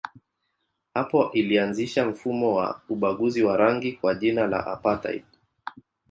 [0.93, 5.23] Hapo ilianzisha mfumo wa ubaguzi wa rangi kwa jina la apartheid.